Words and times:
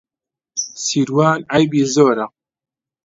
سیروان 0.83 1.39
عەیبی 1.51 1.83
زۆرە. 1.93 2.25